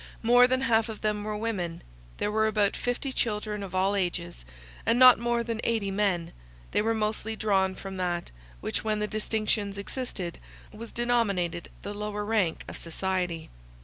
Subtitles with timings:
[0.23, 1.83] More than half of them were women;
[2.17, 4.45] there were about fifty children of all ages;
[4.83, 6.31] and not more than eighty men.
[6.71, 10.39] They were mostly drawn from that which, when such distinctions existed,
[10.73, 13.51] was denominated the lower rank of society.